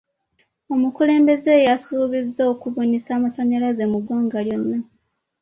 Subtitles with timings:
[0.73, 4.79] Omukulembeze yasuubiza okubunisa amasannyalaze mu ggwanga lyonna.